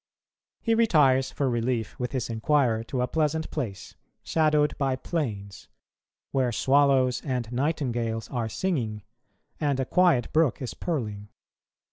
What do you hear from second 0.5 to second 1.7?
He retires for